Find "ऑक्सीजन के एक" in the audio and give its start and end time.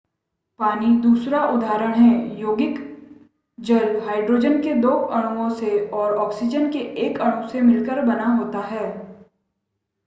6.17-7.21